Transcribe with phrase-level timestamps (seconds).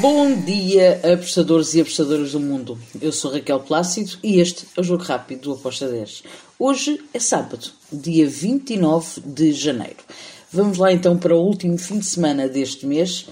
[0.00, 2.78] Bom dia, apostadores e apostadoras do mundo.
[3.02, 6.22] Eu sou Raquel Plácido e este é o Jogo Rápido do Aposta 10.
[6.58, 9.98] Hoje é sábado, dia 29 de janeiro.
[10.50, 13.26] Vamos lá então para o último fim de semana deste mês,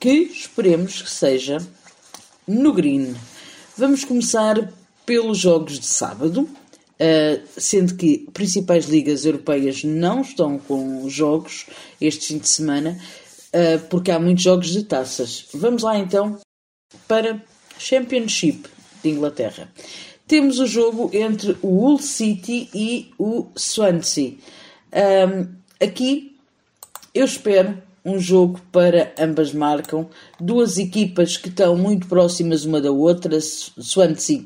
[0.00, 1.58] que esperemos que seja
[2.48, 3.14] no green.
[3.76, 4.72] Vamos começar
[5.04, 6.48] pelos jogos de sábado,
[6.98, 11.66] Uh, sendo que principais ligas europeias não estão com jogos
[12.00, 12.98] este fim de semana,
[13.54, 15.46] uh, porque há muitos jogos de taças.
[15.54, 16.38] Vamos lá então
[17.06, 17.42] para
[17.78, 18.68] Championship
[19.02, 19.70] de Inglaterra.
[20.26, 24.34] Temos o jogo entre o Hull City e o Swansea.
[24.92, 26.36] Um, aqui
[27.14, 30.08] eu espero um jogo para ambas marcam,
[30.40, 34.44] duas equipas que estão muito próximas uma da outra, Swansea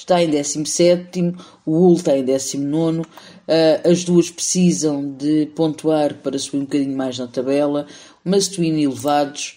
[0.00, 1.34] está em 17,
[1.66, 3.02] o Hull está em 19.
[3.50, 7.84] Uh, ah, as duas precisam de pontuar para subir um bocadinho mais na tabela,
[8.24, 9.56] mas Twin elevados.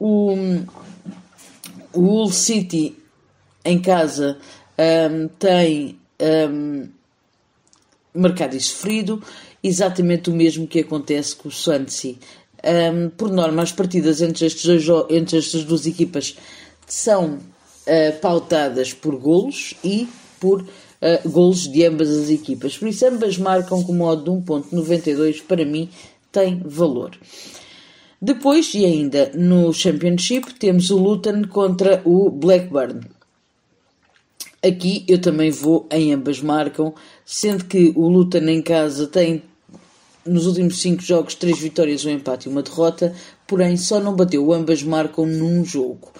[0.00, 0.34] O,
[1.92, 2.96] o Hull City
[3.64, 4.38] em casa
[4.78, 5.98] um, tem
[6.50, 6.88] um,
[8.14, 9.22] marcado e sofrido,
[9.62, 12.16] exatamente o mesmo que acontece com o Swansea.
[12.64, 14.46] Um, por norma, as partidas entre,
[15.10, 16.36] entre estas duas equipas
[16.86, 20.08] são uh, pautadas por golos e
[20.40, 20.66] por
[21.02, 22.76] uh, golos de ambas as equipas.
[22.76, 25.88] Por isso, ambas marcam com modo de 1.92, para mim,
[26.32, 27.16] tem valor.
[28.20, 33.00] Depois, e ainda no Championship, temos o Luton contra o Blackburn.
[34.66, 39.42] Aqui eu também vou em ambas marcam, sendo que o Luton em casa tem
[40.24, 43.14] nos últimos 5 jogos 3 vitórias, um empate e uma derrota,
[43.46, 46.10] porém só não bateu ambas marcam num jogo.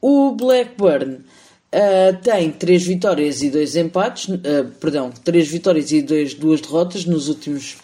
[0.00, 1.18] O Blackburn
[1.72, 4.38] uh, tem três vitórias e dois empates, uh,
[4.80, 7.76] perdão, três vitórias e dois, duas derrotas nos últimos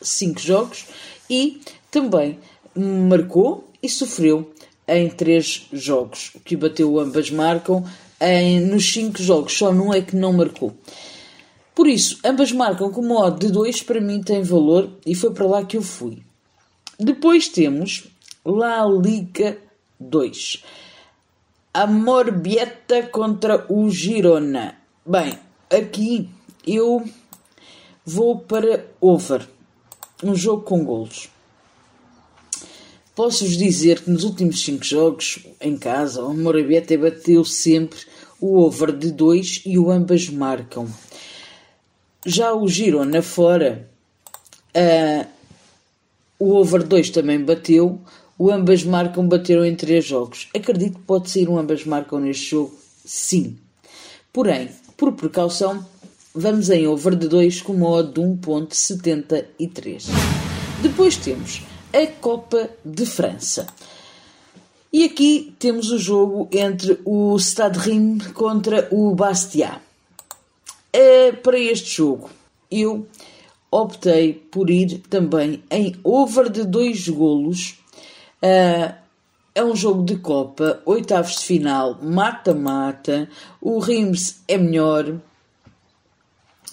[0.00, 0.86] cinco jogos
[1.28, 1.60] e
[1.90, 2.38] também
[2.74, 4.52] marcou e sofreu
[4.86, 7.84] em três jogos, que bateu ambas marcam
[8.20, 10.74] em, nos cinco jogos, só num é que não marcou.
[11.74, 15.46] Por isso, ambas marcam com modo de 2 para mim tem valor e foi para
[15.46, 16.18] lá que eu fui.
[16.98, 18.08] Depois temos
[18.44, 19.56] La Liga
[19.98, 20.62] 2.
[21.72, 24.74] A Morbieta contra o Girona.
[25.06, 25.38] Bem,
[25.70, 26.28] aqui
[26.66, 27.08] eu
[28.04, 29.46] vou para over.
[30.20, 31.30] Um jogo com golos.
[33.14, 38.00] Posso-vos dizer que nos últimos 5 jogos em casa, o Morbieta bateu sempre
[38.40, 40.88] o over de 2 e o ambas marcam.
[42.26, 43.88] Já o Girona fora,
[44.74, 45.26] uh,
[46.36, 48.00] o over 2 também bateu,
[48.40, 50.48] o ambas marcam bateram em três jogos.
[50.56, 52.74] Acredito que pode ser um ambas marcam neste jogo?
[53.04, 53.58] Sim.
[54.32, 55.84] Porém, por precaução,
[56.34, 60.06] vamos em over de 2 com uma odd de 1.73.
[60.80, 61.60] Depois temos
[61.92, 63.66] a Copa de França.
[64.90, 69.82] E aqui temos o jogo entre o Stade Reims contra o Bastia.
[70.90, 72.30] É, para este jogo,
[72.70, 73.06] eu
[73.70, 77.79] optei por ir também em over de 2 golos
[78.42, 78.94] Uh,
[79.54, 83.28] é um jogo de Copa, oitavos de final, mata-mata.
[83.60, 85.18] O Reims é melhor,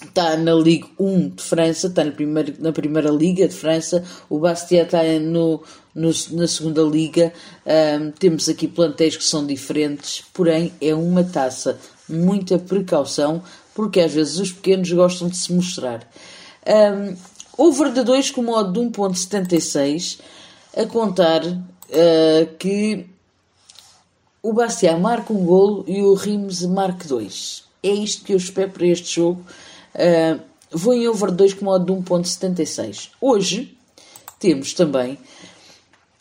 [0.00, 4.04] está na Liga 1 de França, está na primeira, na primeira Liga de França.
[4.30, 5.62] O Bastia está no,
[5.94, 7.32] no na segunda Liga.
[7.66, 11.78] Um, temos aqui plantéis que são diferentes, porém é uma taça.
[12.08, 13.42] Muita precaução,
[13.74, 16.08] porque às vezes os pequenos gostam de se mostrar.
[16.66, 17.16] Um,
[17.56, 20.20] over de 2 com modo de 1.76
[20.76, 23.06] a contar uh, que
[24.42, 27.64] o Bastia marca um golo e o Rimes marca dois.
[27.82, 29.44] É isto que eu espero para este jogo.
[29.94, 30.40] Uh,
[30.70, 33.10] vou em over 2 com modo de 1.76.
[33.20, 33.76] Hoje
[34.38, 35.18] temos também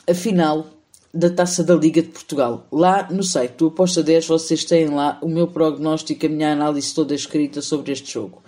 [0.10, 0.68] a final
[1.14, 2.68] da Taça da Liga de Portugal.
[2.72, 6.94] Lá no site do Aposta 10 vocês têm lá o meu prognóstico, a minha análise
[6.94, 8.42] toda escrita sobre este jogo.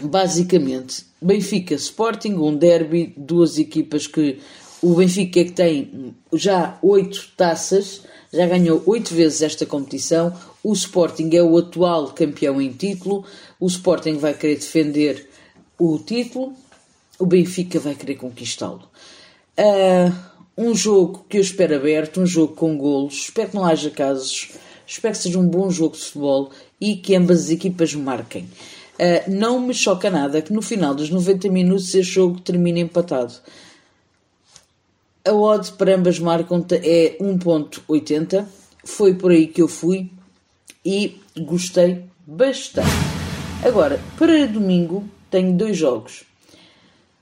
[0.00, 4.38] Basicamente, Benfica Sporting, um derby, duas equipas que
[4.82, 8.02] o Benfica é que tem já oito taças,
[8.32, 10.34] já ganhou oito vezes esta competição.
[10.64, 13.24] O Sporting é o atual campeão em título.
[13.60, 15.28] O Sporting vai querer defender
[15.78, 16.54] o título.
[17.18, 18.88] O Benfica vai querer conquistá-lo.
[19.56, 20.12] Uh,
[20.56, 23.14] um jogo que eu espero aberto, um jogo com golos.
[23.14, 24.50] Espero que não haja casos.
[24.84, 26.50] Espero que seja um bom jogo de futebol
[26.80, 28.48] e que ambas as equipas marquem.
[28.94, 33.34] Uh, não me choca nada que no final dos 90 minutos este jogo termine empatado.
[35.24, 38.46] A odd para ambas marcam é 1.80.
[38.84, 40.10] Foi por aí que eu fui
[40.84, 42.90] e gostei bastante.
[43.64, 46.24] Agora, para domingo, tenho dois jogos.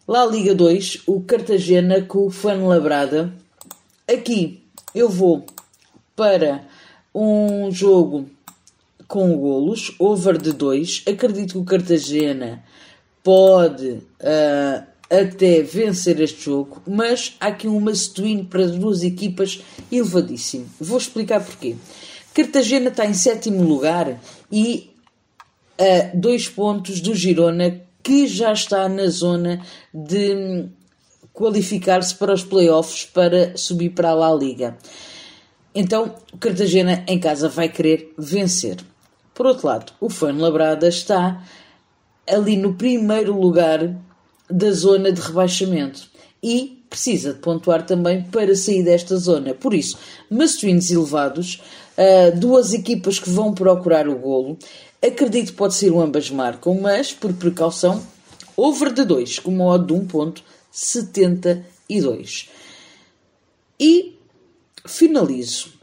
[0.08, 3.32] Lá Liga 2, o Cartagena com o Fuenlabrada.
[4.08, 4.64] Aqui
[4.94, 5.44] eu vou
[6.16, 6.64] para
[7.14, 8.28] um jogo
[9.10, 11.02] com golos, over de 2.
[11.08, 12.62] Acredito que o Cartagena
[13.24, 19.64] pode uh, até vencer este jogo, mas há aqui um must-win para as duas equipas
[19.90, 20.66] elevadíssimo.
[20.80, 21.74] Vou explicar porquê.
[22.32, 24.20] Cartagena está em sétimo lugar
[24.50, 24.90] e
[25.76, 29.60] a dois pontos do Girona, que já está na zona
[29.92, 30.66] de
[31.32, 34.78] qualificar-se para os playoffs para subir para a La Liga.
[35.74, 38.76] Então, Cartagena em casa vai querer vencer.
[39.40, 40.08] Por outro lado, o
[40.38, 41.42] Labrada está
[42.28, 43.96] ali no primeiro lugar
[44.50, 46.10] da zona de rebaixamento
[46.42, 49.54] e precisa de pontuar também para sair desta zona.
[49.54, 49.98] Por isso,
[50.30, 51.62] must-wins elevados,
[51.96, 54.58] uh, duas equipas que vão procurar o golo.
[55.02, 58.06] Acredito que pode ser o ambas marcam, mas por precaução,
[58.54, 62.46] over de 2, com uma odd de 1.72.
[63.80, 64.18] E
[64.84, 65.79] finalizo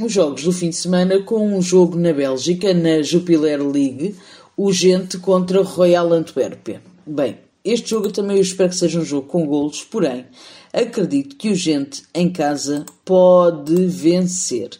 [0.00, 4.16] os jogos do fim de semana com um jogo na Bélgica, na Jupiler League,
[4.56, 6.82] o Gente contra o Royal Antuérpia.
[7.06, 10.26] Bem, este jogo também eu espero que seja um jogo com golos, porém,
[10.72, 14.70] acredito que o Gente em casa pode vencer.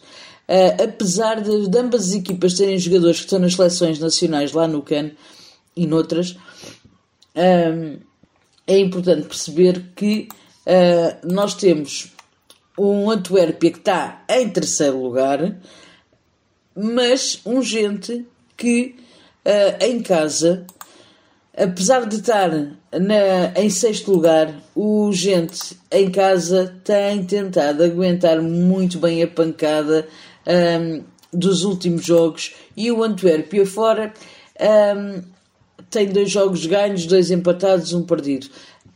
[0.47, 4.67] Uh, apesar de, de, ambas as equipas terem jogadores que estão nas seleções nacionais lá
[4.67, 5.11] no CAN
[5.75, 6.31] e noutras,
[7.35, 7.99] uh,
[8.67, 10.27] é importante perceber que
[10.67, 12.11] uh, nós temos
[12.77, 15.57] um Antuérpia que está em terceiro lugar,
[16.75, 18.25] mas um gente
[18.57, 18.95] que
[19.45, 20.65] uh, em casa,
[21.55, 28.97] apesar de estar na, em sexto lugar, o gente em casa tem tentado aguentar muito
[28.97, 30.07] bem a pancada
[30.47, 34.13] um, dos últimos jogos e o Antuérpia fora
[34.59, 35.21] um,
[35.89, 38.47] tem dois jogos ganhos, dois empatados, um perdido.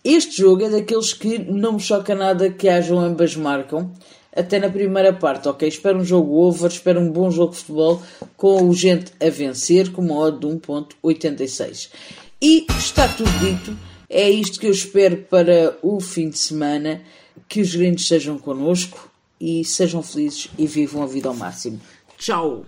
[0.10, 3.92] Este jogo é daqueles que não me choca nada que hajam ambas marcam,
[4.34, 5.68] até na primeira parte, ok?
[5.68, 8.02] Espero um jogo over, espero um bom jogo de futebol
[8.38, 11.90] com o gente a vencer com uma odd de 1.86.
[12.42, 13.78] E está tudo dito,
[14.10, 17.02] é isto que eu espero para o fim de semana,
[17.50, 19.12] que os gringos sejam connosco
[19.42, 21.82] e sejam felizes e vivam a vida ao máximo.
[22.18, 22.64] Tchau!